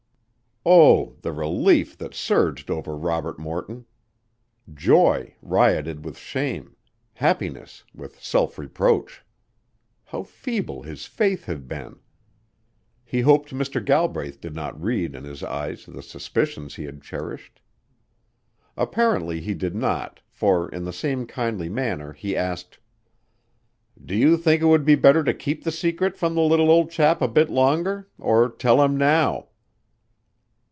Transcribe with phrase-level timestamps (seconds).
[0.63, 3.87] Oh, the relief that surged over Robert Morton!
[4.71, 6.75] Joy rioted with shame,
[7.13, 9.23] happiness with self reproach.
[10.05, 11.97] How feeble his faith had been.
[13.03, 13.83] He hoped Mr.
[13.83, 17.59] Galbraith did not read in his eyes the suspicions he had cherished.
[18.77, 22.77] Apparently he did not, for in the same kindly manner he asked:
[24.05, 26.91] "Do you think it would be better to keep the secret from the little old
[26.91, 29.47] chap a bit longer or tell him now?"